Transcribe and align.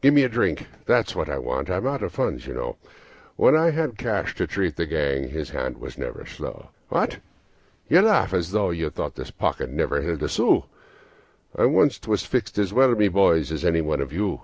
"Give 0.00 0.14
me 0.14 0.22
a 0.22 0.30
drink 0.30 0.66
that's 0.86 1.14
what 1.14 1.28
I 1.28 1.36
want 1.36 1.68
I'm 1.68 1.86
out 1.86 2.02
of 2.02 2.14
funds, 2.14 2.46
you 2.46 2.54
know, 2.54 2.76
When 3.36 3.54
I 3.54 3.68
had 3.70 3.98
cash 3.98 4.34
to 4.36 4.46
treat 4.46 4.76
the 4.76 4.86
gang 4.86 5.28
this 5.30 5.50
hand 5.50 5.76
was 5.76 5.98
never 5.98 6.24
slow. 6.24 6.70
What? 6.88 7.18
You 7.90 8.00
laugh 8.00 8.32
as 8.32 8.54
if 8.54 8.76
you 8.76 8.88
thought 8.88 9.16
this 9.16 9.30
pocket 9.30 9.68
never 9.68 10.00
held 10.00 10.22
a 10.22 10.28
sou; 10.30 10.64
I 11.54 11.66
once 11.66 12.00
was 12.08 12.24
fixed 12.24 12.56
as 12.56 12.72
well, 12.72 12.94
my 12.94 13.10
boys, 13.10 13.52
as 13.52 13.62
any 13.62 13.82
one 13.82 14.00
of 14.00 14.10
you. 14.10 14.40